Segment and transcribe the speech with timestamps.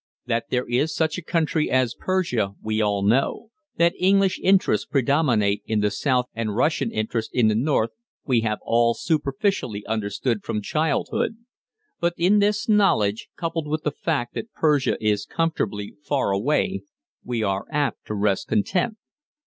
[0.25, 5.61] That there is such a country as Persia we all know, that English interests predominate
[5.67, 7.91] in the south and Russian interests in the north
[8.25, 11.37] we have all superficially understood from childhood;
[11.99, 16.81] but in this knowledge, coupled with the fact that Persia is comfortably far away,
[17.23, 18.97] we are apt to rest content.